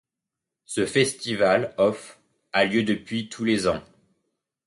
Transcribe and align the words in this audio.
Ce 0.65 0.87
festival 0.87 1.75
off 1.77 2.17
a 2.53 2.65
lieu 2.65 2.81
depuis 2.83 3.29
tous 3.29 3.43
les 3.43 3.67
ans. 3.67 3.83